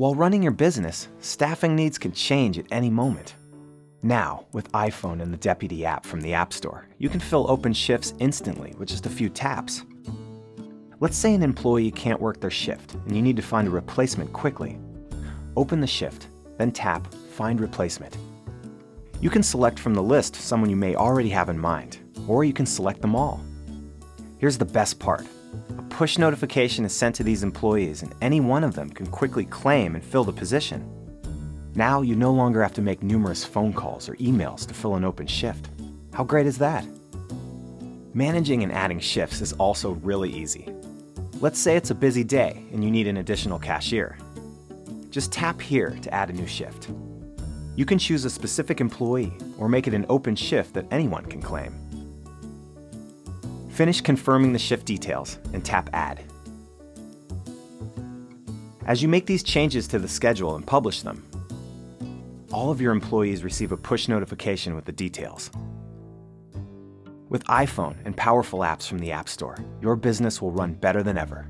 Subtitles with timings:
[0.00, 3.34] While running your business, staffing needs can change at any moment.
[4.02, 7.74] Now, with iPhone and the Deputy app from the App Store, you can fill open
[7.74, 9.82] shifts instantly with just a few taps.
[11.00, 14.32] Let's say an employee can't work their shift and you need to find a replacement
[14.32, 14.78] quickly.
[15.54, 18.16] Open the shift, then tap Find Replacement.
[19.20, 22.54] You can select from the list someone you may already have in mind, or you
[22.54, 23.44] can select them all.
[24.38, 25.26] Here's the best part
[26.00, 29.94] push notification is sent to these employees, and any one of them can quickly claim
[29.94, 30.82] and fill the position.
[31.74, 35.04] Now you no longer have to make numerous phone calls or emails to fill an
[35.04, 35.68] open shift.
[36.14, 36.86] How great is that?
[38.14, 40.66] Managing and adding shifts is also really easy.
[41.42, 44.16] Let's say it's a busy day and you need an additional cashier.
[45.10, 46.88] Just tap here to add a new shift.
[47.76, 51.42] You can choose a specific employee or make it an open shift that anyone can
[51.42, 51.89] claim.
[53.70, 56.22] Finish confirming the shift details and tap Add.
[58.84, 61.24] As you make these changes to the schedule and publish them,
[62.52, 65.50] all of your employees receive a push notification with the details.
[67.28, 71.16] With iPhone and powerful apps from the App Store, your business will run better than
[71.16, 71.48] ever.